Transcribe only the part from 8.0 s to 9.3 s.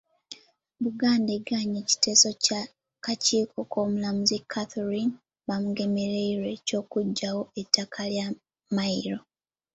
lya mmayiro.